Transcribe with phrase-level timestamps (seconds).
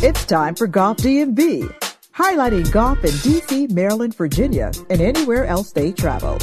[0.00, 1.74] It's time for Golf DMV,
[2.14, 6.36] highlighting golf in DC, Maryland, Virginia, and anywhere else they travel.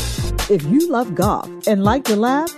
[0.50, 2.54] If you love golf and like to laugh,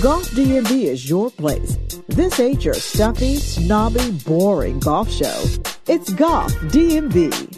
[0.00, 1.76] Golf DMV is your place.
[2.08, 5.44] This ain't your stuffy, snobby, boring golf show.
[5.86, 7.57] It's Golf DMV.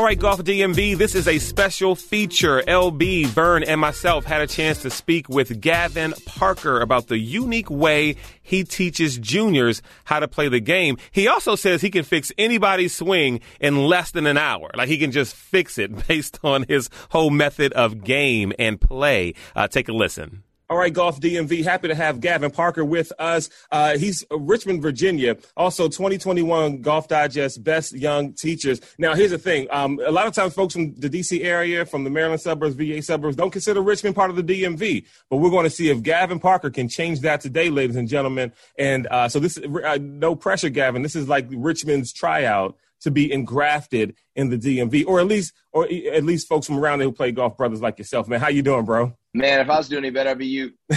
[0.00, 2.62] All right, Golf DMV, this is a special feature.
[2.66, 7.68] LB, Vern, and myself had a chance to speak with Gavin Parker about the unique
[7.68, 10.96] way he teaches juniors how to play the game.
[11.10, 14.70] He also says he can fix anybody's swing in less than an hour.
[14.74, 19.34] Like he can just fix it based on his whole method of game and play.
[19.54, 20.44] Uh, take a listen.
[20.70, 21.64] All right, Golf DMV.
[21.64, 23.50] Happy to have Gavin Parker with us.
[23.72, 25.36] Uh, he's Richmond, Virginia.
[25.56, 28.80] Also, 2021 Golf Digest Best Young Teachers.
[28.96, 29.66] Now, here's the thing.
[29.72, 33.02] Um, a lot of times, folks from the DC area, from the Maryland suburbs, VA
[33.02, 35.06] suburbs, don't consider Richmond part of the DMV.
[35.28, 38.52] But we're going to see if Gavin Parker can change that today, ladies and gentlemen.
[38.78, 41.02] And uh, so, this uh, no pressure, Gavin.
[41.02, 45.84] This is like Richmond's tryout to be engrafted in the DMV, or at least, or
[45.84, 48.28] at least folks from around there who play golf, brothers like yourself.
[48.28, 49.16] Man, how you doing, bro?
[49.32, 50.72] Man, if I was doing any better, I'd be you.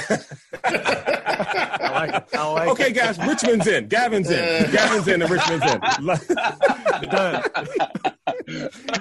[0.63, 2.35] I like it.
[2.35, 2.93] I like okay, it.
[2.93, 3.87] guys, Richmond's in.
[3.87, 4.71] Gavin's in.
[4.71, 5.79] Gavin's in and Richmond's in.
[7.09, 7.43] Done.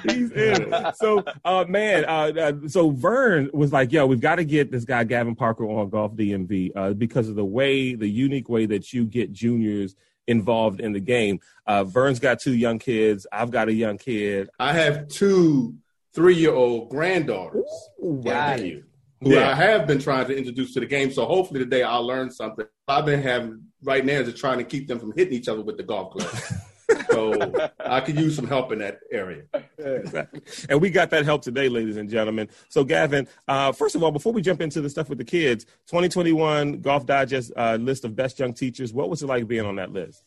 [0.05, 0.75] He's in.
[0.97, 4.85] So, uh, man, uh, uh, so Vern was like, yo, we've got to get this
[4.85, 8.93] guy, Gavin Parker, on Golf DMV uh, because of the way, the unique way that
[8.93, 11.41] you get juniors involved in the game.
[11.67, 13.27] Uh, Vern's got two young kids.
[13.33, 14.49] I've got a young kid.
[14.59, 15.77] I have two
[16.15, 17.71] three year old granddaughters.
[18.03, 18.55] Ooh, wow.
[18.55, 18.85] you
[19.23, 19.51] who yeah.
[19.51, 21.13] I have been trying to introduce to the game.
[21.13, 22.67] So hopefully today I'll learn something.
[22.89, 25.77] I've been having right now is trying to keep them from hitting each other with
[25.77, 26.29] the golf club.
[27.11, 29.45] so I could use some help in that area.
[29.79, 30.43] Exactly.
[30.69, 32.49] And we got that help today, ladies and gentlemen.
[32.69, 35.65] So, Gavin, uh, first of all, before we jump into the stuff with the kids,
[35.87, 38.93] 2021 Golf Digest uh, list of best young teachers.
[38.93, 40.25] What was it like being on that list?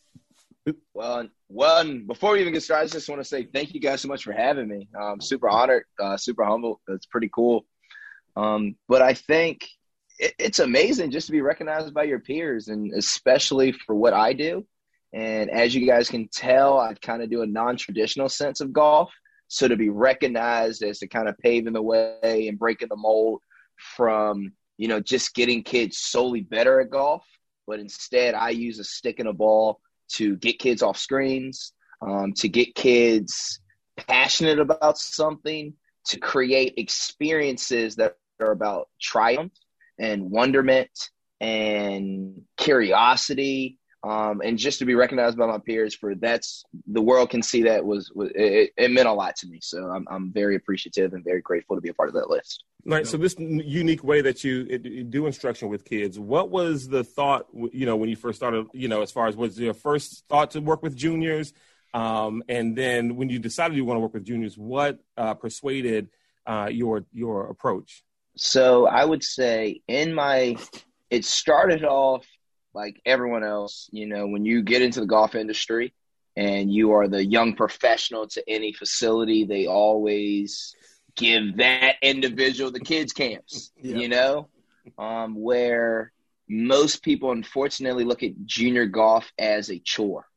[0.93, 4.01] Well, one before we even get started, I just want to say thank you guys
[4.01, 4.87] so much for having me.
[4.99, 6.81] I'm super honored, uh, super humble.
[6.87, 7.65] It's pretty cool.
[8.35, 9.67] Um, but I think
[10.17, 14.33] it, it's amazing just to be recognized by your peers, and especially for what I
[14.33, 14.65] do.
[15.15, 19.13] And as you guys can tell, I kind of do a non-traditional sense of golf.
[19.47, 23.41] So to be recognized as to kind of paving the way and breaking the mold
[23.77, 27.23] from you know just getting kids solely better at golf,
[27.65, 29.79] but instead I use a stick and a ball
[30.15, 31.71] to get kids off screens,
[32.01, 33.61] um, to get kids
[33.95, 35.73] passionate about something,
[36.07, 39.53] to create experiences that are about triumph
[39.97, 40.89] and wonderment
[41.39, 47.31] and curiosity um, and just to be recognized by my peers for that's the world
[47.31, 49.59] can see that was, was it, it, meant a lot to me.
[49.63, 52.65] So I'm, I'm very appreciative and very grateful to be a part of that list.
[52.85, 53.07] Right.
[53.07, 57.47] So this unique way that you, you do instruction with kids what was the thought
[57.71, 60.51] you know when you first started you know as far as was your first thought
[60.51, 61.51] to work with juniors?
[61.95, 66.09] Um, and then when you decided you want to work with juniors what uh, persuaded
[66.45, 68.03] uh, your your approach?
[68.37, 70.57] So I would say in my,
[71.09, 72.27] it started off
[72.75, 75.93] like everyone else, you know, when you get into the golf industry
[76.35, 80.75] and you are the young professional to any facility, they always
[81.15, 83.95] give that individual the kids camps, yeah.
[83.95, 84.49] you know,
[84.97, 86.11] um, where
[86.49, 90.27] most people unfortunately look at junior golf as a chore.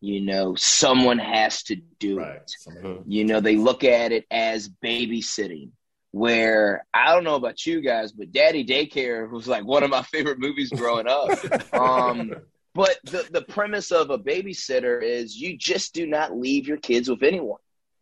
[0.00, 2.36] You know, someone has to do right.
[2.36, 3.02] it.
[3.06, 5.70] You know, they look at it as babysitting
[6.14, 9.90] where I don't know about you guys, but Daddy Day Care was like one of
[9.90, 11.74] my favorite movies growing up.
[11.74, 12.32] um,
[12.72, 17.08] but the, the premise of a babysitter is you just do not leave your kids
[17.10, 17.58] with anyone.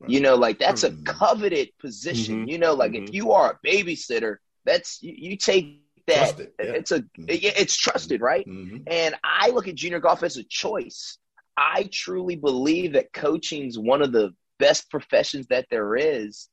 [0.06, 1.04] You know, like that's a mm-hmm.
[1.04, 2.40] coveted position.
[2.40, 2.50] Mm-hmm.
[2.50, 3.04] You know, like mm-hmm.
[3.04, 4.36] if you are a babysitter,
[4.66, 6.38] that's you, you take that.
[6.38, 6.44] Yeah.
[6.58, 7.24] It's a mm-hmm.
[7.28, 8.46] it's trusted, right?
[8.46, 8.78] Mm-hmm.
[8.88, 11.16] And I look at junior golf as a choice.
[11.56, 16.48] I truly believe that coaching is one of the best professions that there is.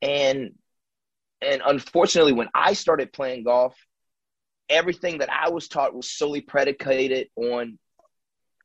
[0.00, 0.54] And
[1.44, 3.76] and unfortunately, when I started playing golf,
[4.68, 7.78] everything that I was taught was solely predicated on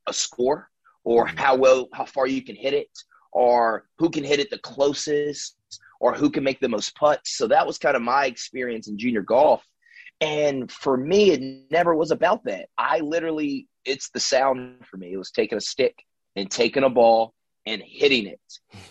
[0.08, 0.70] a score
[1.04, 1.38] or mm-hmm.
[1.38, 2.90] how well, how far you can hit it,
[3.32, 5.56] or who can hit it the closest,
[6.00, 7.38] or who can make the most putts.
[7.38, 9.64] So that was kind of my experience in junior golf.
[10.22, 12.68] And for me, it never was about that.
[12.78, 15.14] I literally, it's the sound for me.
[15.14, 16.04] It was taking a stick
[16.36, 17.34] and taking a ball
[17.66, 18.40] and hitting it.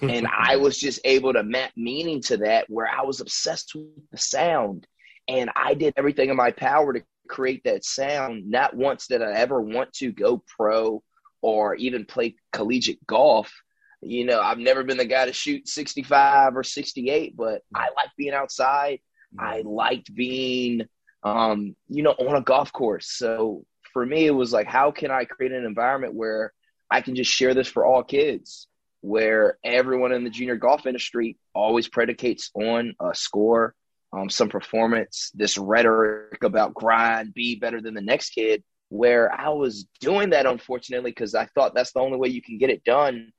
[0.02, 4.10] and I was just able to map meaning to that where I was obsessed with
[4.10, 4.86] the sound.
[5.28, 8.50] And I did everything in my power to create that sound.
[8.50, 11.02] Not once did I ever want to go pro
[11.42, 13.52] or even play collegiate golf.
[14.00, 18.10] You know, I've never been the guy to shoot 65 or 68, but I like
[18.16, 19.00] being outside.
[19.38, 20.82] I liked being,
[21.22, 23.10] um, you know, on a golf course.
[23.10, 26.52] So for me, it was like, how can I create an environment where
[26.90, 28.66] I can just share this for all kids
[29.00, 33.74] where everyone in the junior golf industry always predicates on a score,
[34.12, 38.62] um, some performance, this rhetoric about grind, be better than the next kid.
[38.90, 42.56] Where I was doing that, unfortunately, because I thought that's the only way you can
[42.56, 43.32] get it done.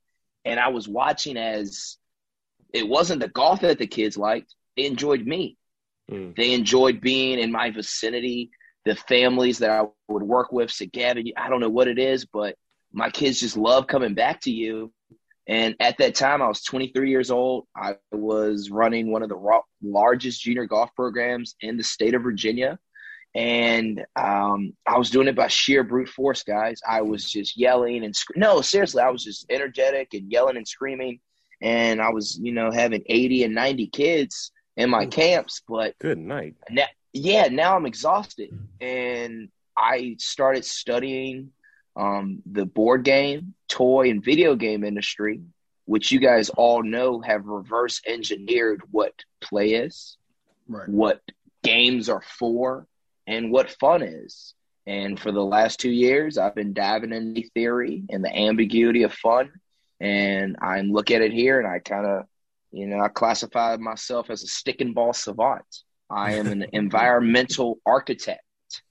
[0.44, 1.96] And I was watching as
[2.72, 5.56] it wasn't the golf that the kids liked, they enjoyed me.
[6.10, 6.36] Mm.
[6.36, 8.50] They enjoyed being in my vicinity.
[8.84, 12.24] The families that I would work with said, Gavin, I don't know what it is,
[12.24, 12.56] but
[12.92, 14.92] my kids just love coming back to you.
[15.46, 17.66] And at that time, I was 23 years old.
[17.76, 22.78] I was running one of the largest junior golf programs in the state of Virginia.
[23.34, 26.80] And um, I was doing it by sheer brute force, guys.
[26.88, 30.66] I was just yelling and sc- no, seriously, I was just energetic and yelling and
[30.66, 31.20] screaming.
[31.62, 35.62] And I was, you know, having 80 and 90 kids in my camps.
[35.68, 36.54] But good night.
[36.70, 38.50] Now, yeah, now I'm exhausted.
[38.80, 41.50] And I started studying
[41.96, 45.40] um, the board game, toy, and video game industry,
[45.84, 50.16] which you guys all know have reverse engineered what play is,
[50.68, 50.88] right.
[50.88, 51.20] what
[51.62, 52.86] games are for,
[53.26, 54.54] and what fun is.
[54.86, 59.12] And for the last two years, I've been diving into theory and the ambiguity of
[59.12, 59.52] fun.
[60.00, 62.24] And I look at it here and I kind of,
[62.72, 65.64] you know, I classify myself as a stick and ball savant.
[66.08, 68.42] I am an environmental architect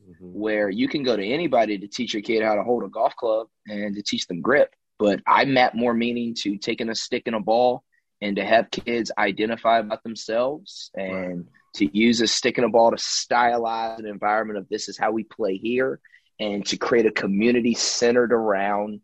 [0.04, 0.26] mm-hmm.
[0.34, 3.16] where you can go to anybody to teach your kid how to hold a golf
[3.16, 4.74] club and to teach them grip.
[4.98, 7.84] But I map more meaning to taking a stick and a ball
[8.22, 11.46] and to have kids identify about themselves and right.
[11.76, 15.12] to use a stick and a ball to stylize an environment of this is how
[15.12, 16.00] we play here
[16.40, 19.02] and to create a community centered around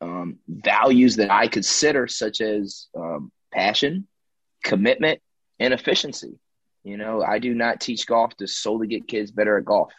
[0.00, 4.06] um, values that I consider, such as um, passion,
[4.64, 5.20] commitment,
[5.58, 6.38] and efficiency.
[6.82, 9.92] You know, I do not teach golf to solely get kids better at golf.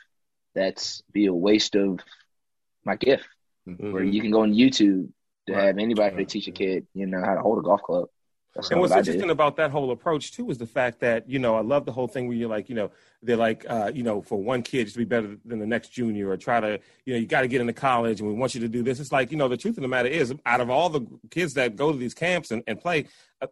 [0.55, 1.99] That's be a waste of
[2.83, 3.27] my gift.
[3.67, 3.91] Mm-hmm.
[3.91, 5.09] Where you can go on YouTube
[5.47, 5.65] to right.
[5.65, 6.27] have anybody right.
[6.27, 8.07] to teach a kid, you know, how to hold a golf club.
[8.55, 11.39] That's and what's what interesting about that whole approach too is the fact that you
[11.39, 12.91] know I love the whole thing where you're like you know
[13.23, 15.89] they're like uh, you know for one kid just to be better than the next
[15.93, 18.53] junior or try to you know you got to get into college and we want
[18.53, 18.99] you to do this.
[18.99, 21.53] It's like you know the truth of the matter is out of all the kids
[21.53, 23.07] that go to these camps and, and play,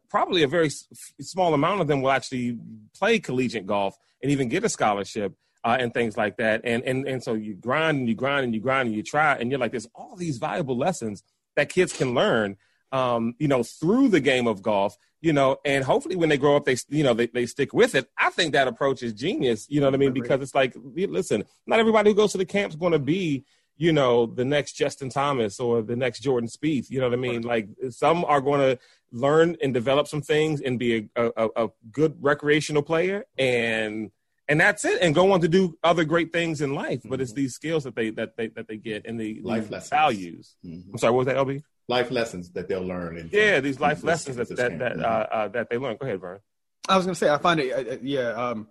[0.09, 0.88] probably a very s-
[1.21, 2.57] small amount of them will actually
[2.97, 5.36] play collegiate golf and even get a scholarship.
[5.62, 8.53] Uh, and things like that, and and and so you grind and you grind and
[8.56, 11.21] you grind and you try, and you're like, there's all these valuable lessons
[11.57, 12.56] that kids can learn
[12.91, 16.56] um, you know, through the game of golf, you know, and hopefully when they grow
[16.56, 18.09] up, they, you know, they, they stick with it.
[18.18, 19.68] I think that approach is genius.
[19.69, 20.13] You know what I mean?
[20.13, 23.45] Because it's like, listen, not everybody who goes to the camp is going to be,
[23.80, 26.92] you know, the next Justin Thomas or the next Jordan Spieth.
[26.92, 27.42] You know what I mean?
[27.42, 28.80] Like some are going to
[29.12, 34.12] learn and develop some things and be a, a, a good recreational player and
[34.48, 37.31] and that's it and go on to do other great things in life but it's
[37.31, 37.42] mm-hmm.
[37.42, 39.90] these skills that they that they that they get and the life lessons.
[39.90, 40.92] values mm-hmm.
[40.92, 43.18] i'm sorry what was that lb life lessons that they'll learn.
[43.18, 45.98] In, yeah, these life lessons that that that, uh, uh, that they learn.
[46.00, 46.40] Go ahead, Vern.
[46.88, 48.68] I was going to say I find it uh, yeah um,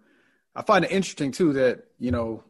[0.55, 2.45] I find it interesting too that you know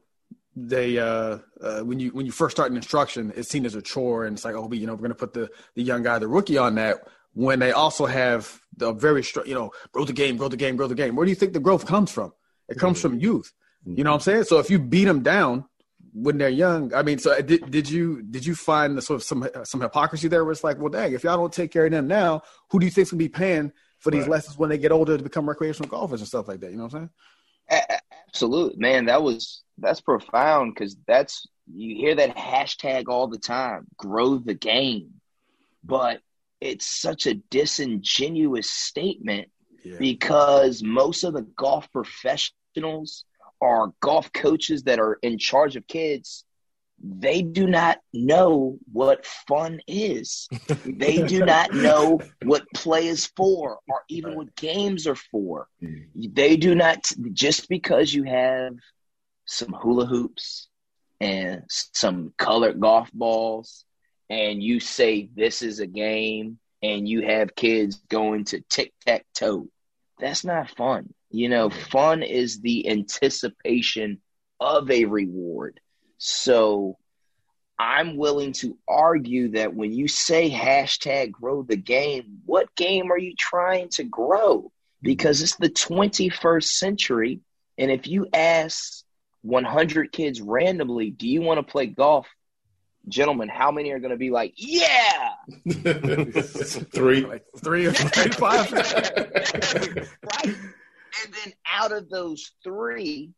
[0.67, 3.83] they uh, uh, when you when you first start an instruction it's seen as a
[3.83, 6.29] chore and it's like oh you know we're to put the the young guy the
[6.29, 6.97] rookie on that
[7.35, 10.77] when they also have the very strong, you know grow the game grow the game
[10.77, 12.33] grow the game where do you think the growth comes from
[12.69, 13.11] it comes mm-hmm.
[13.11, 13.53] from youth
[13.85, 15.65] you know what I'm saying so if you beat them down
[16.13, 16.93] when they're young.
[16.95, 19.81] I mean, so uh, did did you did you find the, sort of some some
[19.81, 20.45] hypocrisy there?
[20.45, 22.87] Where it's like, well, dang, if y'all don't take care of them now, who do
[22.87, 24.31] you think's gonna be paying for these right.
[24.31, 26.71] lessons when they get older to become recreational golfers and stuff like that?
[26.71, 27.11] You know what I'm saying?
[28.29, 29.07] Absolutely, man.
[29.07, 34.55] That was that's profound because that's you hear that hashtag all the time, grow the
[34.55, 35.15] game,
[35.85, 36.21] but
[36.61, 39.49] it's such a disingenuous statement
[39.85, 39.97] yeah.
[39.99, 43.25] because most of the golf professionals
[43.61, 46.45] are golf coaches that are in charge of kids
[47.03, 50.49] they do not know what fun is.
[50.85, 55.69] they do not know what play is for or even what games are for.
[55.83, 56.35] Mm.
[56.35, 58.75] They do not, just because you have
[59.45, 60.69] some hula hoops
[61.21, 63.85] and some colored golf balls
[64.31, 69.25] and you say this is a game and you have kids going to tic tac
[69.35, 69.69] toe,
[70.19, 71.13] that's not fun.
[71.31, 74.21] You know, fun is the anticipation
[74.61, 75.81] of a reward.
[76.19, 76.99] So
[77.79, 83.19] I'm willing to argue that when you say hashtag grow the game, what game are
[83.19, 84.73] you trying to grow?
[85.01, 87.41] Because it's the 21st century.
[87.79, 89.05] And if you ask
[89.43, 92.27] 100 kids randomly, do you want to play golf?
[93.07, 95.35] Gentlemen, how many are going to be like, yeah?
[95.71, 97.27] Three.
[97.59, 98.73] Three or five.
[98.73, 100.57] right.
[101.25, 103.33] And then out of those three,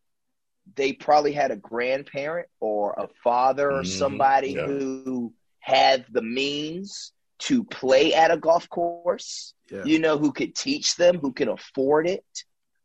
[0.76, 3.98] they probably had a grandparent or a father or mm-hmm.
[3.98, 4.66] somebody yeah.
[4.66, 9.84] who had the means to play at a golf course, Yeah.
[9.84, 12.24] you know, who could teach them, who can afford it,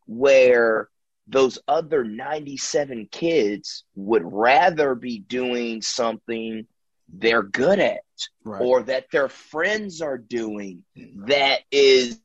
[0.05, 0.89] where
[1.27, 6.67] those other 97 kids would rather be doing something
[7.07, 8.01] they're good at
[8.43, 8.61] Right.
[8.61, 10.83] or that their friends are doing
[11.27, 12.19] that is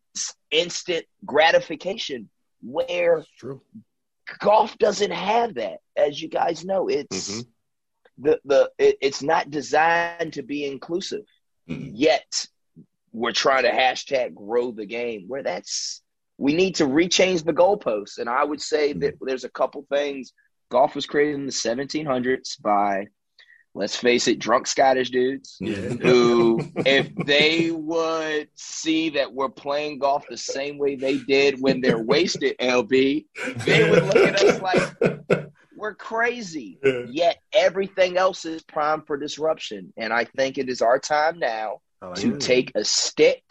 [0.51, 2.29] instant gratification
[2.63, 3.63] where True.
[4.39, 6.89] Golf doesn't have that as you guys know.
[6.89, 7.47] It's Mhm.
[8.19, 11.25] the the it, it's not designed to be inclusive.
[11.69, 11.91] Mhm.
[11.95, 12.47] yet
[13.13, 16.03] we're trying to hashtag grow the game where that's
[16.39, 18.19] we need to rechange the goalposts.
[18.19, 20.33] And i would say that there's a couple things.
[20.71, 23.09] Golf was created in the 1700s by
[23.75, 25.75] let's face it drunk scottish dudes Yeah.
[25.77, 31.81] who, if they would see that we're playing golf the same way they did when
[31.81, 33.27] they're wasted, LB,
[33.65, 36.79] they would look at us like we're crazy.
[36.85, 37.05] Yeah.
[37.09, 39.93] Yet everything else is primed for disruption.
[39.97, 42.41] And I think it is our time now I like to it.
[42.41, 43.43] take a stick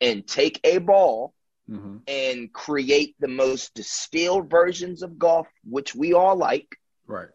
[0.00, 1.32] and take a ball
[1.70, 2.02] Mhm.
[2.06, 6.68] and create the most distilled versions of golf, which we all like
[7.06, 7.28] Right.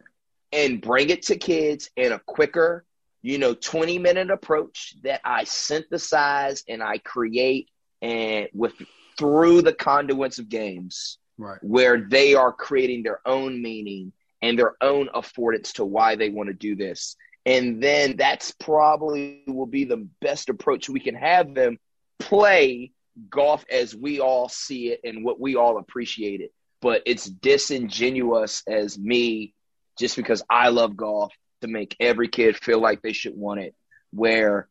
[0.52, 2.84] And bring it to kids in a quicker,
[3.22, 7.68] you know, 20 minute approach that I synthesize and I create
[8.02, 8.72] and with
[9.18, 11.58] through the conduits of games Right.
[11.62, 16.48] where they are creating their own meaning and their own affordance to why they want
[16.48, 17.16] to do this.
[17.46, 21.78] And then that's probably will be the best approach we can have them
[22.18, 22.92] play
[23.30, 26.52] golf as we all see it and what we all appreciate it.
[26.82, 29.54] But it's disingenuous as me
[29.98, 33.74] just because I love golf to make every kid feel like they should want it.
[34.12, 34.68] Where,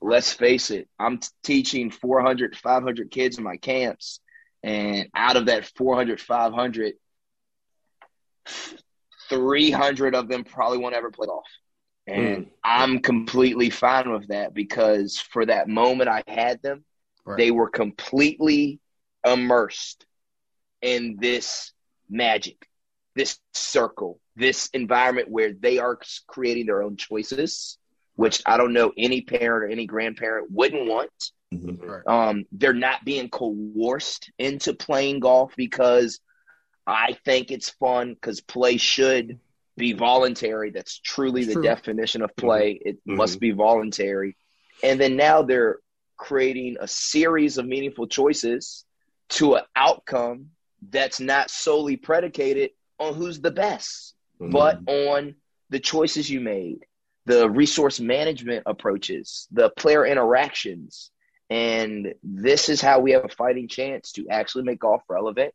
[0.00, 4.20] let's face it, I'm t- teaching 400, 500 kids in my camps.
[4.62, 6.94] And out of that 400, 500,
[9.28, 11.46] 300 of them probably won't ever play golf.
[12.06, 12.50] And mm.
[12.64, 16.84] I'm completely fine with that because for that moment I had them,
[17.24, 17.36] Right.
[17.38, 18.80] they were completely
[19.26, 20.06] immersed
[20.80, 21.72] in this
[22.08, 22.66] magic,
[23.14, 27.78] this circle, this environment where they are creating their own choices,
[28.14, 31.10] which I don't know any parent or any grandparent wouldn't want.
[31.52, 31.78] Mhm.
[31.80, 32.06] Right.
[32.06, 36.20] Um, they're not being coerced into playing golf because
[36.86, 39.40] I think it's fun because play should
[39.76, 40.70] be voluntary.
[40.70, 42.80] That's truly the definition of play.
[42.84, 43.16] It Mhm.
[43.16, 44.36] must be voluntary.
[44.82, 45.78] And then now they're
[46.16, 48.84] creating a series of meaningful choices
[49.30, 50.50] to an outcome
[50.90, 54.52] that's not solely predicated on who's the best Mhm.
[54.52, 55.34] but on
[55.70, 56.86] the choices you made,
[57.26, 61.10] the resource management approaches, the player interactions.
[61.50, 65.54] And this is how we have a fighting chance to actually make golf relevant,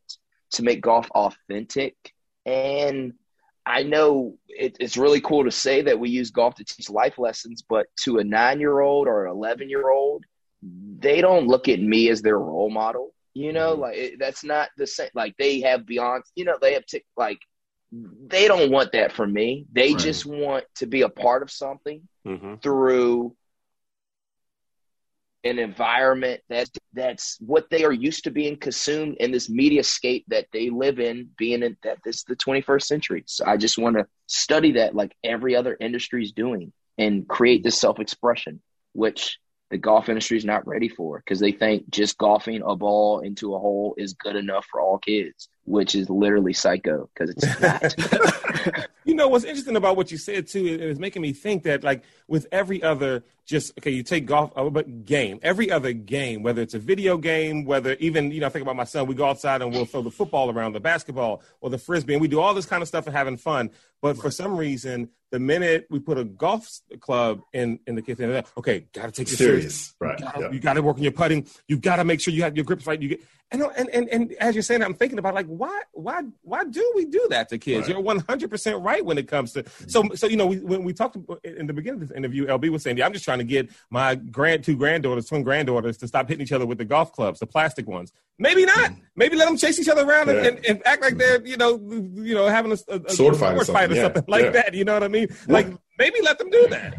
[0.52, 1.96] to make golf authentic.
[2.44, 3.14] And
[3.64, 7.18] I know it, it's really cool to say that we use golf to teach life
[7.18, 10.24] lessons, but to a nine year old or an 11 year old,
[10.62, 13.12] they don't look at me as their role model.
[13.36, 13.80] You know, Mhm.
[13.80, 15.10] like it, that's not the same.
[15.14, 17.38] Like they have beyond, you know, they have t- like
[17.92, 19.66] they don't want that from me.
[19.72, 20.02] They Right.
[20.02, 22.54] just want to be a part of something Mm-hmm.
[22.62, 23.36] through
[25.44, 30.24] an environment that's that's what they are used to being consumed in this media scape
[30.28, 33.78] that they live in being in that this is the 21st century so i just
[33.78, 38.60] want to study that like every other industry is doing and create this self-expression
[38.92, 39.38] which
[39.70, 43.54] the golf industry is not ready for because they think just golfing a ball into
[43.54, 48.86] a hole is good enough for all kids which is literally psycho because it's not
[49.04, 50.66] You know what's interesting about what you said too?
[50.66, 54.68] is making me think that like with every other just okay, you take golf, uh,
[54.68, 58.50] but game, every other game, whether it's a video game, whether even you know, I
[58.50, 61.42] think about my son, we go outside and we'll throw the football around, the basketball
[61.60, 63.70] or the frisbee, and we do all this kind of stuff and having fun.
[64.02, 68.20] But for some reason, the minute we put a golf club in in the kids,
[68.58, 69.62] okay, gotta take this serious.
[69.62, 70.18] Serious, right?
[70.18, 70.50] You gotta, yeah.
[70.50, 71.46] you gotta work on your putting.
[71.68, 73.00] You gotta make sure you have your grips right.
[73.00, 73.20] You get
[73.52, 76.64] and and and, and as you're saying, that, I'm thinking about like why why why
[76.64, 77.86] do we do that to kids?
[77.86, 77.90] Right.
[77.94, 80.92] You're 100 percent right when it comes to so so you know we, when we
[80.92, 83.44] talked in the beginning of this interview, LB was saying, yeah, I'm just trying to
[83.44, 87.12] get my grand two granddaughters, twin granddaughters, to stop hitting each other with the golf
[87.12, 88.12] clubs, the plastic ones.
[88.38, 88.90] Maybe not.
[88.90, 89.00] Mm-hmm.
[89.16, 90.38] Maybe let them chase each other around and.
[90.38, 90.50] Yeah.
[90.50, 91.18] and, and act like mm-hmm.
[91.18, 94.14] they're you know you know having a, a, a Sword fight or fight or something,
[94.14, 94.50] something like yeah.
[94.50, 94.74] that.
[94.74, 95.28] You know what I mean?
[95.48, 96.96] Like maybe let them do that.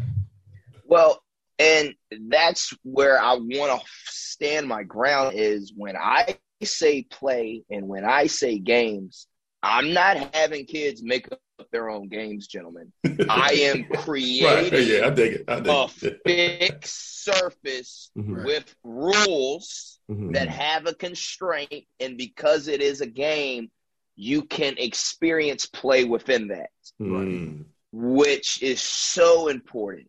[0.84, 1.22] Well,
[1.58, 1.94] and
[2.28, 8.04] that's where I want to stand my ground is when I say play and when
[8.04, 9.26] I say games,
[9.62, 11.40] I'm not having kids make up
[11.72, 12.92] their own games, gentlemen.
[13.28, 13.90] I am right.
[14.00, 15.44] creating Yeah, I dig it.
[15.48, 16.20] I dig a it.
[16.24, 18.44] fixed surface Mhm.
[18.44, 20.32] with rules Mhm.
[20.34, 23.70] that have a constraint, and because it is a game,
[24.16, 27.66] you can experience play within that Mm.
[27.92, 30.08] which is so important.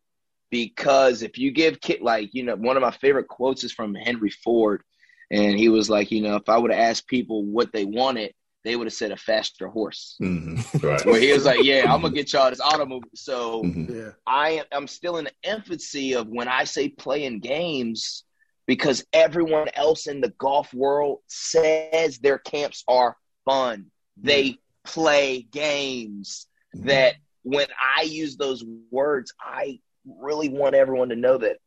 [0.51, 3.93] because if you give kid like you know one of my favorite quotes is from
[3.93, 4.81] Henry Ford,
[5.29, 8.33] and he was like, you know, if I would have asked people what they wanted,
[8.63, 10.17] they would have said a faster horse.
[10.21, 10.55] Mm-hmm.
[10.87, 11.05] Right.
[11.05, 13.09] Where he was like, yeah, I'm gonna get y'all this automobile.
[13.15, 13.89] So Mhm.
[13.89, 14.11] Yeah.
[14.27, 18.23] I am I'm still in the infancy of when I say playing games
[18.67, 23.87] because everyone else in the golf world says their camps are fun.
[24.17, 31.37] They play games that when I use those words, I really want everyone to know
[31.39, 31.57] that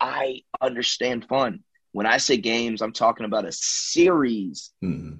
[0.00, 1.62] I understand fun.
[1.92, 5.18] When I say games, I'm talking about a series Mhm.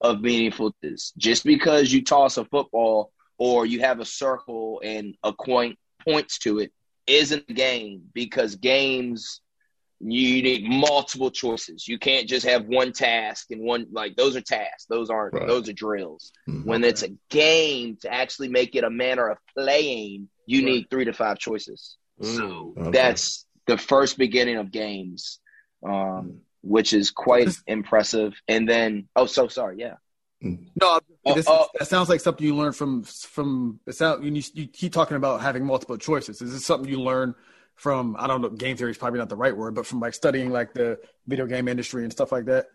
[0.00, 1.12] Of meaningful things.
[1.16, 6.38] Just because you toss a football or you have a circle and a coin points
[6.40, 6.72] to it
[7.06, 9.40] isn't a game because games
[10.00, 11.88] you need multiple choices.
[11.88, 14.86] You can't just have one task and one like those are tasks.
[14.88, 15.46] Those aren't Right.
[15.48, 16.30] those are drills.
[16.48, 16.64] Mhm.
[16.64, 20.66] When it's a game to actually make it a manner of playing, you Right.
[20.66, 21.96] need three to five choices.
[22.22, 22.78] So Mm.
[22.78, 22.90] Okay.
[22.92, 25.40] that's the first beginning of games,
[25.84, 28.34] um, which is quite impressive.
[28.46, 29.94] And then, oh, so sorry, yeah.
[30.40, 31.66] No, Oh, this, oh.
[31.78, 33.80] that sounds like something you learn from from.
[33.86, 36.40] It sound you, you keep talking about having multiple choices.
[36.40, 37.34] Is this something you learn
[37.74, 38.14] from?
[38.18, 38.48] I don't know.
[38.50, 41.44] Game theory is probably not the right word, but from like studying like the video
[41.46, 42.66] game industry and stuff like that.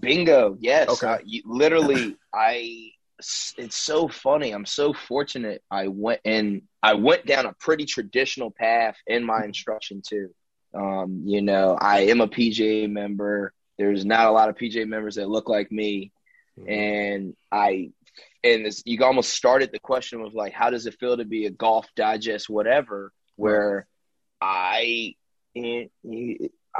[0.00, 0.56] Bingo.
[0.60, 0.88] Yes.
[0.88, 1.06] Okay.
[1.06, 2.90] I- you- literally, I.
[3.18, 4.50] It's so funny.
[4.50, 5.62] I'm so fortunate.
[5.70, 10.34] I went and I went down a pretty traditional path in my instruction too.
[10.74, 13.52] Um, you know, I am a PGA member.
[13.78, 16.12] There's not a lot of PGA members that look like me,
[16.66, 17.90] and I.
[18.44, 21.46] And this, you almost started the question with like, how does it feel to be
[21.46, 23.12] a golf digest, whatever?
[23.36, 23.86] Where
[24.40, 25.14] I,
[25.56, 25.88] I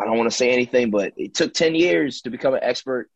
[0.04, 3.10] don't want to say anything, but it took ten years to become an expert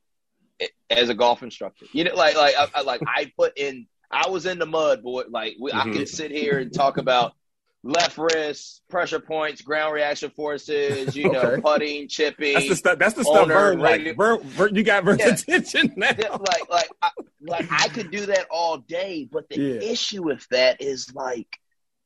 [0.91, 1.87] as a golf instructor.
[1.93, 3.87] You know, like like I, I like I put in.
[4.11, 5.25] I was in the mud, boy.
[5.29, 5.93] Like we, I Mhm.
[5.93, 7.33] could sit here and talk about
[7.83, 11.17] left wrist, pressure points, ground reaction forces.
[11.17, 11.61] You know, Okay.
[11.63, 12.55] putting, chipping.
[12.55, 12.99] That's the stuff.
[12.99, 13.49] That's the stuff.
[13.49, 15.29] Vern, like, Vern, Vern, you got Vern's Yeah.
[15.35, 16.09] attention now.
[16.09, 19.91] Like like I, like I could do that all day, but the Yeah.
[19.91, 21.59] issue with that is like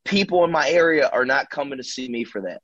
[0.05, 2.61] people in my area are not coming to see me for that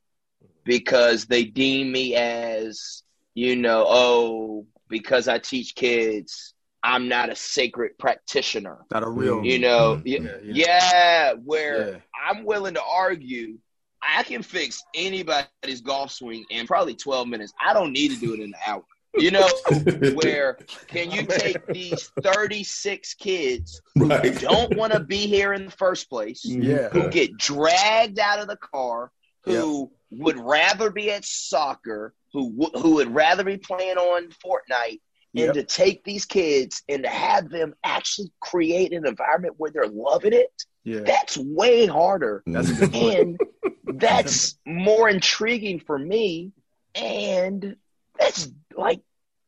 [0.64, 3.02] because they deem me as
[3.34, 9.44] you know oh because I teach kids I'm not a sacred practitioner Not a real.
[9.44, 10.02] you know Mhm.
[10.06, 10.90] yeah, Yeah, yeah.
[10.92, 11.96] yeah where Yeah.
[12.28, 13.58] I'm willing to argue
[14.02, 18.32] I can fix anybody's golf swing in probably 12 minutes I don't need to do
[18.32, 18.82] it in an hour
[19.14, 19.46] you know
[20.14, 24.38] where can you take these 36 kids who Right.
[24.40, 26.88] don't want to be here in the first place, Yeah.
[26.90, 29.10] who get dragged out of the car,
[29.44, 35.00] who would rather be at soccer, who who would rather be playing on Fortnite,
[35.32, 35.44] Yep.
[35.46, 39.86] and to take these kids and to have them actually create an environment where they're
[39.86, 40.50] loving it,
[40.82, 41.00] Yeah.
[41.00, 42.42] that's way harder.
[42.46, 42.70] That's.
[42.94, 43.38] And
[43.84, 46.52] that's more intriguing for me.
[46.96, 47.76] And
[48.18, 49.00] that's like,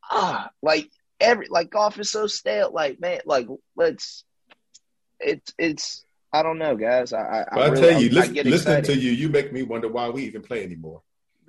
[0.09, 0.91] ah, like
[1.21, 2.71] every, like golf is so stale.
[2.73, 4.23] Like, man, like, let's,
[5.19, 7.13] it's, it's, I don't know, guys.
[7.13, 9.53] I, I, But I really- tell you, I listen, get listening to you, you make
[9.53, 11.03] me wonder why we even play anymore.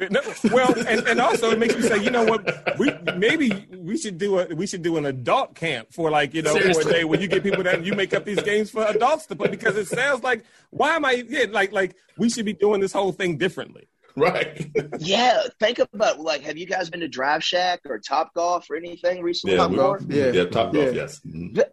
[0.10, 2.78] No, well, and, and also it makes me say, you know what?
[2.80, 6.42] We maybe we should do a we should do an adult camp for like you
[6.42, 8.84] know for a day where you get people that you make up these games for
[8.86, 12.44] adults to play because it sounds like why am I yeah like like we should
[12.46, 13.88] be doing this whole thing differently.
[14.16, 14.70] Right.
[15.00, 18.76] Yeah, think about like, have you guys been to Drive Shack or Top Golf or
[18.76, 19.56] anything recently?
[19.56, 20.02] yeah, Top we- Golf?
[20.08, 20.32] Yeah.
[20.32, 20.92] yeah, top golf, Yeah.
[20.92, 21.20] yes.
[21.26, 21.64] Mhm.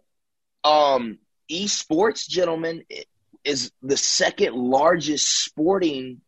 [0.63, 1.17] um
[1.51, 2.83] esports gentlemen
[3.43, 6.21] is the second largest sporting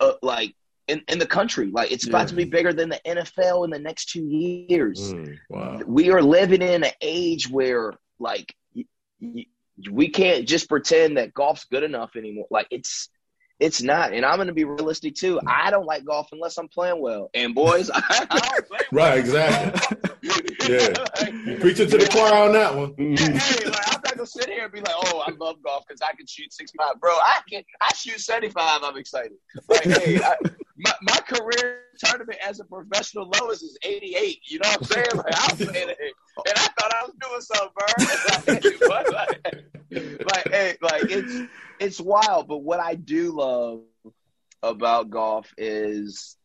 [0.00, 0.54] uh, like
[0.88, 2.26] in, in the country like it's about Yeah.
[2.26, 5.80] to be bigger than the nfl in the next two years mm, Wow.
[5.86, 8.84] we are living in an age where like y-
[9.20, 9.46] y-
[9.90, 13.08] we can't just pretend that golf's good enough anymore like it's
[13.58, 15.48] it's not and i'm going to be realistic too mm.
[15.48, 18.60] i don't like golf unless i'm playing well and boys i
[18.92, 19.96] Right, exactly.
[20.68, 20.88] Yeah.
[21.20, 22.94] Like, Preaching to the choir on that one.
[22.98, 25.84] yeah, hey, like, I'm not gonna sit here and be like, "Oh, I love golf
[25.86, 27.62] because I can shoot 65." Bro, I can.
[27.80, 28.80] I shoot 75.
[28.82, 29.32] I'm excited.
[29.68, 30.34] Like, hey, I,
[30.78, 34.40] my my career tournament as a professional lowest is 88.
[34.48, 35.06] You know what I'm saying?
[35.16, 36.14] Like, I'm saying it,
[36.46, 38.66] and I thought I was doing something, bro.
[38.88, 39.56] but like,
[40.34, 41.42] like, hey, like it's
[41.78, 42.48] it's wild.
[42.48, 43.80] But what I do love
[44.62, 46.36] about golf is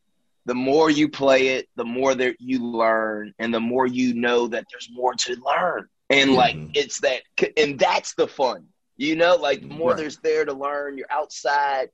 [0.46, 4.48] the more you play it, the more that you learn, and the more you know
[4.48, 5.88] that there's more to learn.
[6.10, 6.72] And like Mhm.
[6.74, 7.22] it's that,
[7.58, 8.68] and that's the fun,
[8.98, 9.36] you know.
[9.36, 9.98] Like the more Right.
[9.98, 11.90] there's there to learn, you're outside.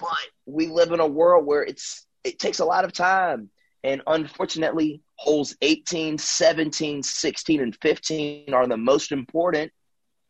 [0.00, 3.50] But we live in a world where it's it takes a lot of time,
[3.84, 9.72] and unfortunately, holes 18, 17, 16, and 15 are the most important.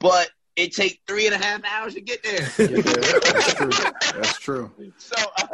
[0.01, 2.48] But it take three and a half hours to get there.
[2.59, 3.70] Yeah, that's true.
[3.70, 4.70] That's true.
[4.98, 5.46] so uh,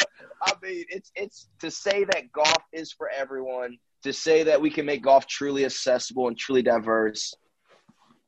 [0.42, 3.78] I mean, it's it's to say that golf is for everyone.
[4.04, 7.34] To say that we can make golf truly accessible and truly diverse,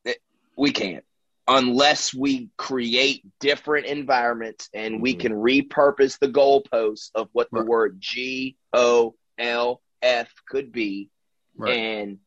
[0.04, 0.18] it,
[0.56, 1.04] we can't
[1.50, 5.20] unless we create different environments and we mm-hmm.
[5.20, 7.68] can repurpose the goalposts of what the Right.
[7.68, 11.10] word G O L F could be
[11.56, 11.76] Right.
[11.76, 12.18] and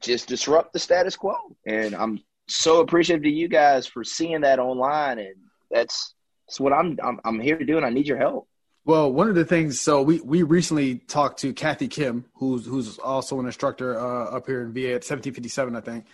[0.00, 1.36] just disrupt the status quo.
[1.66, 5.36] And I'm so appreciative to you guys for seeing that online, and
[5.70, 6.14] that's
[6.48, 8.48] that's what I'm I'm, I'm here to do, and I need your help.
[8.84, 12.98] Well, one of the things, so we, we recently talked to Kathy Kim, who's who's
[12.98, 16.06] also an instructor uh, up here in VA at 1757, I think,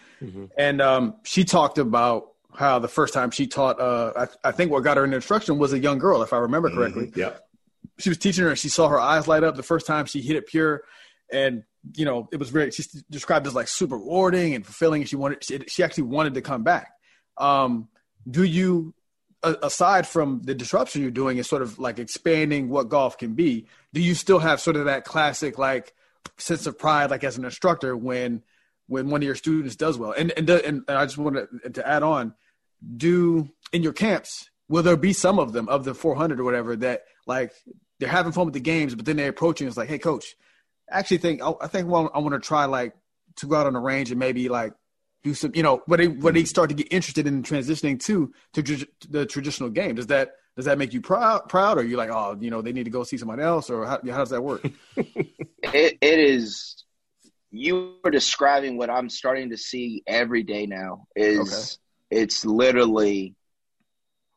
[0.59, 4.13] and um, she talked about how the first time she taught, uh,
[4.45, 6.71] I, I think what got her into instruction was a young girl, if I remember
[6.71, 7.13] correctly.
[7.15, 7.41] Yep.
[7.99, 10.21] She was teaching her, and she saw her eyes light up the first time she
[10.21, 10.83] hit it pure,
[11.33, 11.63] and
[11.97, 12.71] you know it was very.
[12.71, 16.05] She described it as like super rewarding and fulfilling, and she wanted she, she actually
[16.05, 16.93] wanted to come back.
[17.39, 17.89] Um,
[18.31, 18.95] do you
[19.43, 23.67] aside from the disruption you're doing is sort of like expanding what golf can be
[23.93, 25.95] do you still have sort of that classic like
[26.39, 28.43] sense of pride like as an instructor when
[28.89, 30.13] when one of your students does well?
[30.13, 32.35] And and, and, i just wanted to add on
[32.97, 36.75] do in your camps will there be some of them of the 400 or whatever
[36.77, 37.53] that like
[37.99, 39.99] they're having fun with the games but then they approach you and it's like hey
[39.99, 40.37] coach
[40.93, 42.95] I actually think i, I think well, i want to try like
[43.37, 44.75] to go out on the range and maybe like
[45.25, 48.33] do some, you know, when they when they start to get interested in transitioning to
[48.55, 49.97] to tr- the traditional game.
[49.97, 51.49] Does that does that make you proud?
[51.49, 53.87] Proud, or you like, oh, you know, they need to go see somebody else, or
[53.87, 54.69] how, how does that work?
[55.61, 56.85] It, it is.
[57.51, 61.07] You are describing what I'm starting to see every day now.
[61.15, 61.79] Is
[62.11, 63.35] it's literally.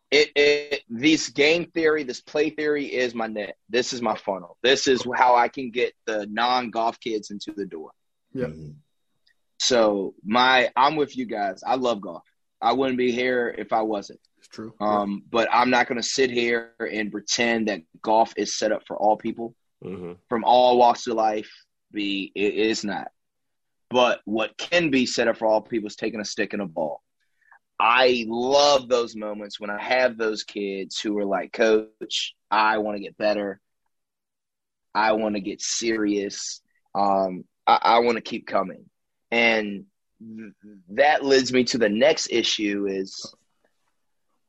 [0.09, 3.55] It, it this game theory, this play theory is my net.
[3.69, 4.57] This is my funnel.
[4.61, 7.91] This is how I can get the non golf kids into the door.
[8.33, 8.47] Yeah.
[8.47, 8.75] Mhm.
[9.61, 11.61] So my, I'm with you guys.
[11.63, 12.23] I love golf.
[12.59, 14.19] I wouldn't be here if I wasn't.
[14.39, 14.73] It's true.
[14.81, 18.81] Um, but I'm not going to sit here and pretend that golf is set up
[18.87, 21.51] for all people hmm from all walks of life.
[21.91, 23.09] Be it is not.
[23.91, 26.65] But what can be set up for all people is taking a stick and a
[26.65, 27.03] ball.
[27.79, 32.97] I love those moments when I have those kids who are like, Coach, I want
[32.97, 33.59] to get better.
[34.95, 36.61] I want to get serious.
[36.95, 38.85] Um, I, I want to keep coming.
[39.31, 39.85] And
[40.19, 40.53] th-
[40.89, 43.33] that leads me to the next issue is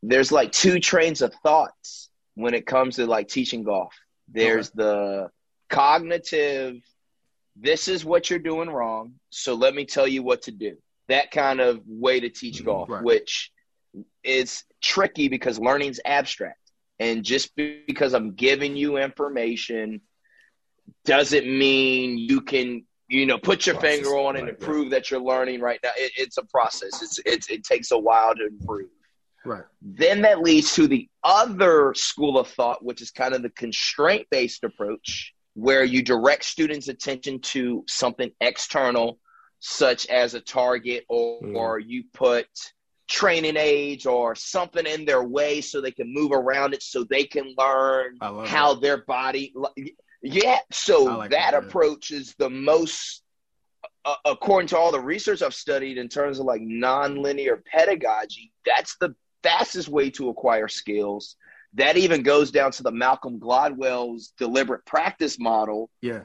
[0.02, 3.94] there's like two trains of thoughts when it comes to like teaching golf.
[4.28, 5.30] There's the
[5.68, 6.76] cognitive,
[7.56, 10.76] this is what you're doing wrong, so let me tell you what to do.
[11.08, 12.64] That kind of way to teach mm-hmm.
[12.64, 13.02] golf, Right.
[13.02, 13.52] which
[14.24, 16.58] is tricky because learning's abstract.
[16.98, 20.00] And just because I'm giving you information
[21.04, 25.10] doesn't mean you can, you know, put your Process, finger on it and prove that
[25.10, 25.90] you're learning right now.
[25.96, 27.02] It, it's a process.
[27.02, 28.88] It's, it's it takes a while to improve.
[29.44, 29.64] Right.
[29.82, 34.26] Then that leads to the other school of thought, which is kind of the constraint
[34.30, 39.18] based approach, where you direct students' attention to something external,
[39.60, 41.56] such as a target, or, Mm.
[41.56, 42.46] or you put
[43.08, 47.24] training aids or something in their way so they can move around it so they
[47.24, 49.52] can learn how their body.
[50.22, 53.22] Yeah, so like that that, approach is the most
[54.04, 58.96] uh, according to all the research I've studied in terms of like nonlinear pedagogy, that's
[59.00, 61.36] the fastest way to acquire skills.
[61.74, 65.88] That even goes down to the Malcolm Gladwell's deliberate practice model.
[66.02, 66.22] Yeah.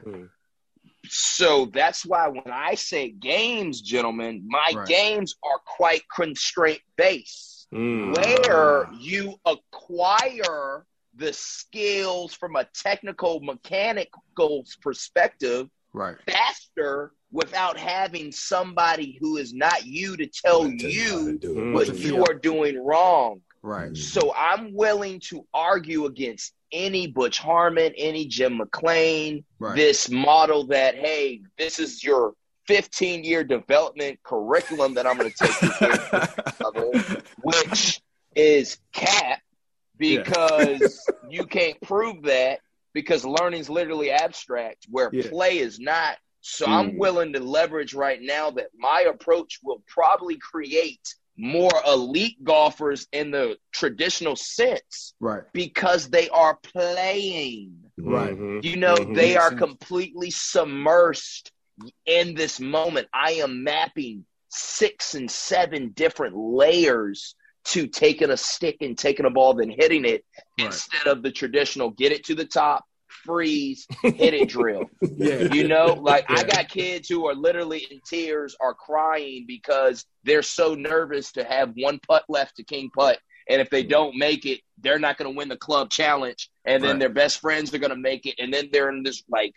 [1.06, 4.86] So that's why when I say games, gentlemen, my Right.
[4.86, 8.14] games are quite constraint based Mm.
[8.14, 10.86] where you acquire
[11.18, 16.16] the skills from a technical mechanical perspective Right.
[16.28, 20.90] faster without having somebody who is not you to tell Tell you how to
[21.32, 21.56] you do it.
[21.56, 21.72] Mm.
[21.72, 23.40] what What's you are doing wrong.
[23.62, 23.96] Right.
[23.96, 29.74] So I'm willing to argue against any Butch Harmon, any Jim McLean, Right.
[29.76, 32.34] this model that, hey, this is your
[32.66, 38.00] 15 year development curriculum that I'm going to take you through which
[38.36, 39.40] is cap
[39.98, 40.22] Yeah.
[40.22, 42.60] because you can't prove that
[42.94, 45.28] because learning's literally abstract where Yeah.
[45.30, 46.16] play is not.
[46.40, 46.98] So I'm Mm.
[46.98, 53.30] willing to leverage right now that my approach will probably create more elite golfers in
[53.30, 55.42] the traditional sense right.
[55.52, 57.76] because they are playing.
[57.96, 58.36] Right.
[58.36, 58.64] Mhm.
[58.64, 59.14] You know, Mhm.
[59.14, 59.60] they Makes are sense.
[59.60, 61.50] completely submersed
[62.06, 63.08] in this moment.
[63.12, 67.34] I am mapping six and seven different layers
[67.68, 70.24] to taking a stick and taking a ball, then hitting it
[70.58, 70.66] Right.
[70.66, 72.84] instead of the traditional get it to the top,
[73.24, 74.84] freeze, hit it drill.
[75.16, 75.52] Yeah.
[75.52, 80.42] You know, like I got kids who are literally in tears, are crying because they're
[80.42, 84.46] so nervous to have one putt left to king putt, and if they don't make
[84.46, 87.00] it, they're not going to win the club challenge, and then Right.
[87.00, 89.54] their best friends are going to make it, and then they're in this like.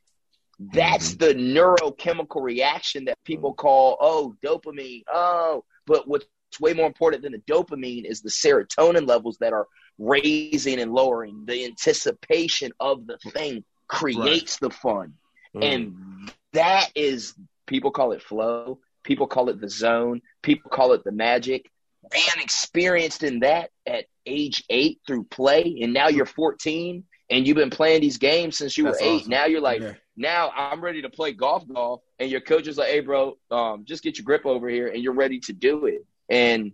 [0.62, 0.78] Mm-hmm.
[0.78, 3.62] That's the neurochemical reaction that people mm-hmm.
[3.62, 6.26] call oh dopamine oh, but what's
[6.60, 11.44] way more important than the dopamine is the serotonin levels that are raising and lowering.
[11.46, 15.14] The anticipation of the thing creates the fun.
[15.56, 15.64] Mm.
[15.64, 17.34] And that is,
[17.68, 18.80] people call it flow.
[19.04, 20.22] People call it the zone.
[20.42, 21.70] People call it the magic.
[22.14, 25.80] And experienced in that at age eight through play.
[25.82, 29.16] And now you're 14 and you've been playing these games since you That's were eight.
[29.22, 29.30] awesome.
[29.30, 29.94] Now you're like, Yeah.
[30.18, 32.02] now I'm ready to play golf golf.
[32.20, 35.02] And your coach is like, hey, bro, um, just get your grip over here and
[35.02, 36.06] you're ready to do it.
[36.32, 36.72] And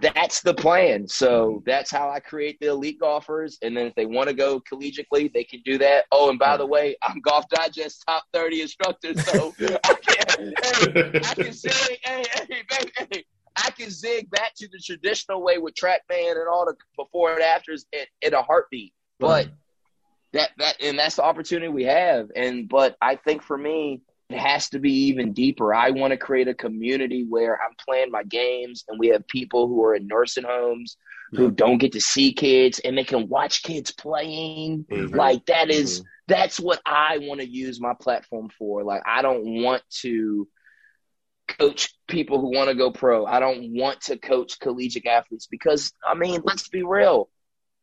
[0.00, 1.06] that's the plan.
[1.06, 3.58] So that's how I create the elite golfers.
[3.62, 6.06] And then if they want to go collegiately, they can do that.
[6.10, 9.14] Oh, and by the way, I'm Golf Digest top 30 instructor.
[9.14, 13.24] So I can, hey, I can zig, hey, hey, baby,
[13.56, 17.40] I can zig back to the traditional way with TrackMan and all the before and
[17.40, 18.92] afters in, in a heartbeat.
[19.20, 19.48] But
[20.32, 22.30] that that and that's the opportunity we have.
[22.34, 25.72] And but I think for me, it has to be even deeper.
[25.72, 29.68] I want to create a community where I'm playing my games and we have people
[29.68, 30.96] who are in nursing homes
[31.32, 31.50] who Yeah.
[31.54, 34.84] don't get to see kids and they can watch kids playing.
[34.84, 35.14] Mhm.
[35.14, 36.04] Like that is- Mhm.
[36.28, 38.82] that's what I want to use my platform for.
[38.84, 40.48] Like I don't want to
[41.48, 43.24] coach people who want to go pro.
[43.26, 47.28] I don't want to coach collegiate athletes because I mean, let's be real.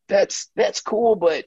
[0.08, 1.46] That's that's cool, but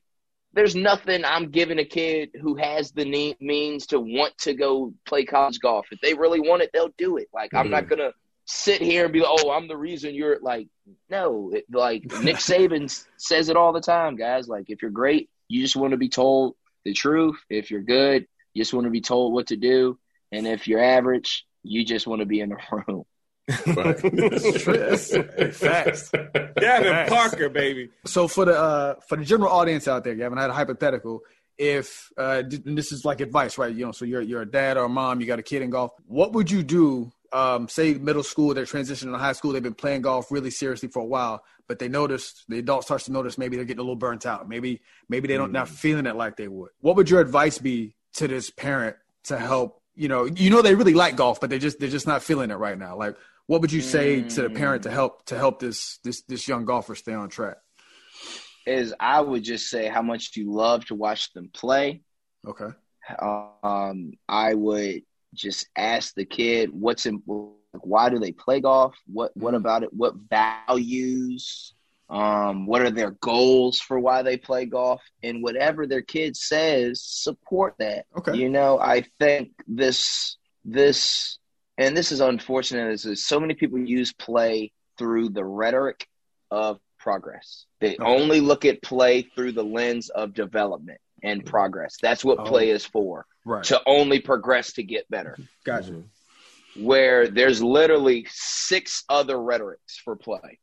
[0.58, 4.92] there's nothing I'm giving a kid who has the ne- means to want to go
[5.06, 5.86] play college golf.
[5.92, 7.28] If they really want it, they'll do it.
[7.32, 7.90] Like I'm not mm-hmm.
[7.96, 8.12] gonna
[8.46, 10.68] sit here and be like, "Oh, I'm the reason you're like."
[11.12, 14.48] No, it, like Nick Saban says it all the time, guys.
[14.48, 17.38] Like if you're great, you just want to be told the truth.
[17.52, 20.00] If you're good, you just want to be told what to do.
[20.32, 23.04] And if you're average, you just want to be in the room.
[23.48, 23.98] Right.
[23.98, 25.18] That's
[25.58, 26.12] facts.
[26.12, 27.10] Gavin Facts.
[27.10, 27.90] Parker, baby.
[28.06, 31.22] So for the uh, for the general audience out there, Gavin, I had a hypothetical.
[31.58, 33.74] If uh, this is like advice, right?
[33.74, 35.70] You know, so you're you're a dad or a mom, you got a kid in
[35.70, 35.92] golf.
[36.06, 37.12] What would you do?
[37.34, 39.52] Um, say middle school, they're transitioning to high school.
[39.52, 43.06] They've been playing golf really seriously for a while, but they notice the adult starts
[43.06, 44.48] to notice maybe they're getting a little burnt out.
[44.48, 46.70] Maybe maybe they don't not feeling it like they would.
[46.82, 49.82] What would your advice be to this parent to help?
[49.98, 52.52] You know, you know they really like golf, but they just they're just not feeling
[52.52, 52.96] it right now.
[52.96, 56.48] Like, what would you say to the parent to help to help this this this
[56.48, 57.58] young golfer stay on track?
[58.68, 62.04] Is I would just say how much you love to watch them play.
[62.48, 62.70] Okay.
[63.20, 65.02] um, I would
[65.34, 68.96] just ask the kid what's in, why do they play golf?
[69.12, 69.58] What what Mhm.
[69.58, 69.94] about it?
[69.94, 71.74] What values?
[72.10, 75.02] Um, what are their goals for why they play golf?
[75.24, 78.06] And whatever their kid says, support that.
[78.18, 78.36] Okay.
[78.38, 81.38] You know, I think this this
[81.78, 86.08] and this is unfortunate is that so many people use play through the rhetoric
[86.50, 87.66] of progress.
[87.82, 88.04] They Okay.
[88.04, 91.96] only look at play through the lens of development and progress.
[92.02, 92.46] That's what Oh.
[92.46, 93.26] play is for.
[93.46, 93.64] Right.
[93.66, 95.38] To only progress to get better.
[95.66, 96.04] Gotcha.
[96.76, 100.60] Where there's literally six other rhetorics for play.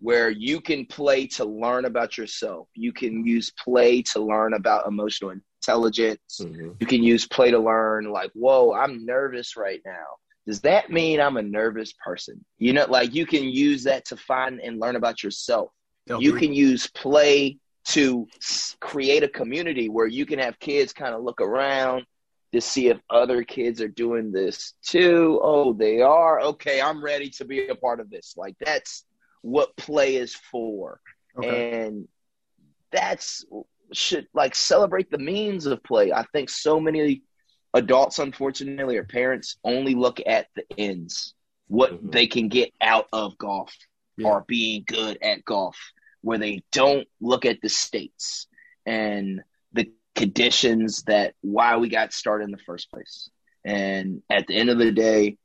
[0.00, 2.68] Where you can play to learn about yourself.
[2.74, 6.40] You can use play to learn about emotional intelligence.
[6.40, 6.76] Mhm.
[6.80, 10.06] You can use play to learn, like, whoa, I'm nervous right now.
[10.46, 12.44] Does that mean I'm a nervous person?
[12.58, 15.70] You know, like you can use that to find and learn about yourself.
[16.06, 17.58] You can use play
[17.88, 18.26] to
[18.80, 22.06] create a community where you can have kids kind of look around
[22.52, 25.38] to see if other kids are doing this too.
[25.42, 26.40] Oh, they are.
[26.40, 28.34] Okay, I'm ready to be a part of this.
[28.38, 29.04] Like that's
[29.42, 31.00] what play is for.
[31.38, 31.84] Okay.
[31.86, 32.08] And
[32.90, 33.44] that's
[33.92, 36.12] should like celebrate the means of play.
[36.12, 37.22] I think so many
[37.74, 41.34] adults, unfortunately, or parents only look at the ends,
[41.68, 42.12] what Mhm.
[42.12, 43.74] they can get out of golf
[44.16, 44.28] Yeah.
[44.28, 45.76] or being good at golf,
[46.20, 48.46] where they don't look at the states
[48.84, 53.30] and the conditions that why we got started in the first place.
[53.64, 55.38] And at the end of the day,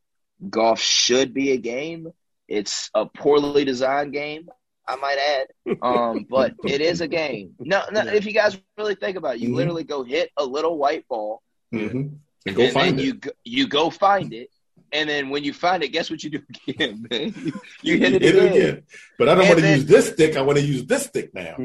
[0.49, 2.12] golf should be a game.
[2.53, 4.47] It's a poorly designed game,
[4.87, 5.47] I might add.
[5.81, 7.55] Um, but it is a game.
[7.59, 9.55] No, no if you guys really think about it, you Mhm.
[9.55, 12.07] literally go hit a little white ball hmm
[12.45, 13.05] And go and find then it.
[13.05, 14.49] you go, you go find it,
[14.91, 17.33] and then when you find it, guess what you do again, man?
[17.35, 18.83] You, you hit it Hit again.
[19.17, 20.37] But I don't want to use this stick.
[20.37, 21.55] I want to use this stick now.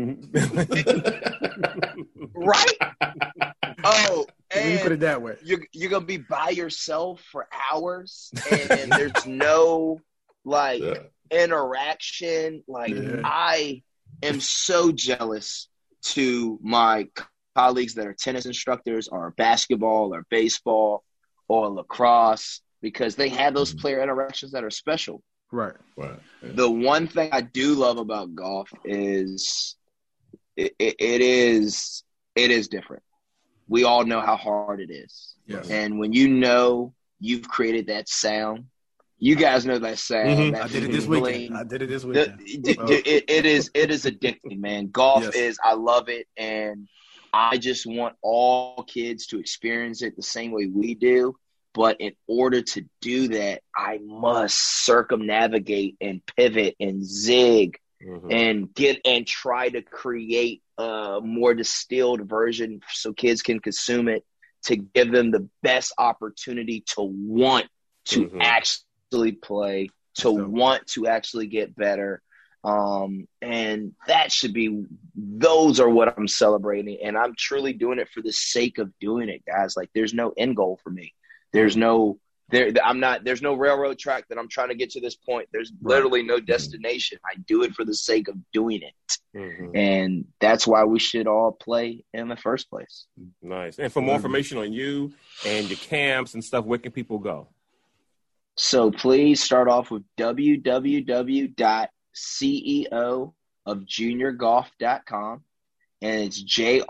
[2.34, 2.78] right?
[3.84, 5.36] Oh, When you put it that way.
[5.44, 10.00] you're you're gonna be by yourself for hours, and there's no
[10.48, 11.02] like Yeah.
[11.30, 12.64] interaction.
[12.66, 13.20] Like Yeah.
[13.24, 13.82] I
[14.22, 15.68] am so jealous
[16.02, 17.08] to my
[17.54, 21.04] colleagues that are tennis instructors or basketball or baseball
[21.48, 23.80] or lacrosse because they have those Mm-hmm.
[23.80, 25.22] player interactions that are special.
[25.50, 25.74] Right.
[25.96, 26.18] Right.
[26.42, 26.52] Yeah.
[26.54, 29.76] The one thing I do love about golf is
[30.56, 32.02] it, it, it is
[32.34, 33.02] it is different.
[33.66, 35.34] We all know how hard it is.
[35.46, 35.68] Yes.
[35.68, 38.66] And when you know you've created that sound,
[39.18, 40.28] you guys know that sound.
[40.38, 40.52] Mhm.
[40.52, 41.22] that I did it this bling.
[41.22, 41.56] weekend.
[41.56, 42.38] I did it this The- weekend.
[42.88, 44.90] d- it, it is it is addicting, man.
[44.90, 45.34] Golf Yes.
[45.34, 46.88] is I love it, and
[47.32, 51.34] I just want all kids to experience it the same way we do.
[51.74, 58.32] But in order to do that, I must circumnavigate and pivot and zig Mhm.
[58.32, 64.24] and get and try to create a more distilled version so kids can consume it
[64.64, 67.66] to give them the best opportunity to want
[68.06, 68.38] to Mhm.
[68.40, 72.22] actually play to want to actually get better.
[72.64, 76.98] Um and that should be those are what i'm celebrating.
[77.02, 79.76] And i'm truly doing it for the sake of doing it guys.
[79.76, 81.14] Like there's no end goal for me.
[81.52, 82.18] There's no
[82.50, 85.48] there i'm not there's no railroad track that i'm trying to get to this point.
[85.52, 87.18] There's literally no destination.
[87.24, 89.18] I do it for the sake of doing it.
[89.36, 89.76] Mhm.
[89.76, 93.06] and that's why we should all play in the first place.
[93.40, 93.78] Nice.
[93.78, 95.12] And for more information on you
[95.46, 97.48] and your camps and stuff, where can people go?
[98.58, 101.52] So please start off with www.ceo
[103.66, 105.44] of juniorgolf.com
[106.02, 106.82] and it's jr.com,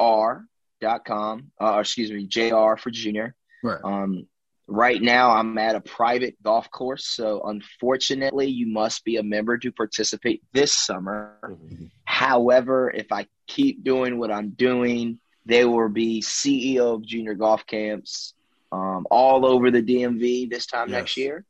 [1.60, 3.34] uh, or excuse me, jr for junior.
[3.62, 3.80] Right.
[3.84, 4.26] Um,
[4.66, 7.06] right now I'm at a private golf course.
[7.06, 11.38] So unfortunately you must be a member to participate this summer.
[11.44, 11.90] Mhm.
[12.04, 17.66] However, if I keep doing what I'm doing, there will be CEO of junior golf
[17.66, 18.32] camps
[18.72, 21.44] um, all over the DMV this time next year.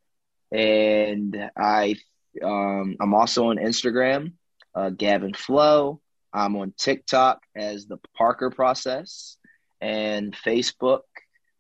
[0.51, 1.97] And I,
[2.43, 4.33] um, I'm also on Instagram,
[4.75, 6.01] uh, Gavin Flow.
[6.33, 9.37] I'm on TikTok as the Parker Process
[9.81, 11.01] and Facebook,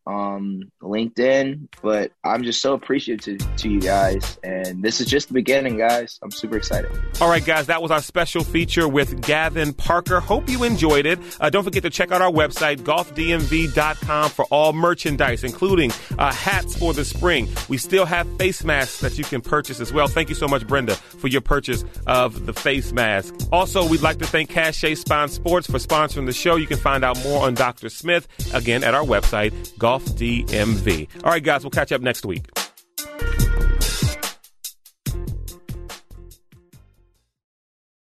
[0.09, 1.68] um, LinkedIn.
[1.83, 4.38] But I'm just so appreciative to, to you guys.
[4.42, 6.18] And this is just the beginning, guys.
[6.23, 6.90] I'm super excited.
[7.21, 10.21] All right, guys, that was our special feature with Gavin Parker.
[10.21, 11.18] Hope you enjoyed it.
[11.40, 16.77] Uh, don't forget to check out our website, golfdmv.com, for all merchandise, including uh, hats
[16.77, 17.49] for the spring.
[17.68, 20.09] We still have face masks that you can purchase as well.
[20.09, 23.35] Thank you so much, Brenda, for your purchase of the face mask.
[23.53, 26.57] Also, we'd like to thank Cache Spon Sports for sponsoring the show.
[26.57, 27.90] You can find out more on Dr.
[27.90, 29.53] Smith, again, at our website,
[29.99, 31.09] golfdmv.
[31.25, 32.47] All right, guys, we'll catch up next week.